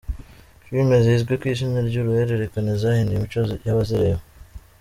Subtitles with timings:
[0.63, 4.21] Filimi zizwi ku izina ryuruhererekane zahinduye imico y’abazireba